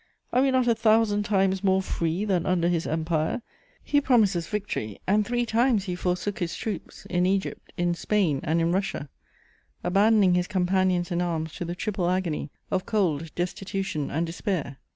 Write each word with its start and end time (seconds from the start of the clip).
Are 0.33 0.41
we 0.41 0.49
not 0.49 0.65
a 0.67 0.73
thousand 0.73 1.25
times 1.25 1.63
more 1.63 1.79
free 1.83 2.25
than 2.25 2.47
under 2.47 2.67
his 2.67 2.87
empire? 2.87 3.43
He 3.83 4.01
promises 4.01 4.47
victory, 4.47 4.99
and 5.05 5.23
three 5.23 5.45
times 5.45 5.83
he 5.83 5.93
forsook 5.93 6.39
his 6.39 6.55
troops, 6.55 7.05
in 7.05 7.27
Egypt, 7.27 7.71
in 7.77 7.93
Spain 7.93 8.39
and 8.41 8.59
in 8.59 8.71
Russia, 8.71 9.09
abandoning 9.83 10.33
his 10.33 10.47
companions 10.47 11.11
in 11.11 11.21
arms 11.21 11.53
to 11.53 11.65
the 11.65 11.75
triple 11.75 12.09
agony 12.09 12.49
of 12.71 12.87
cold, 12.87 13.29
destitution 13.35 14.09
and 14.09 14.25
despair. 14.25 14.77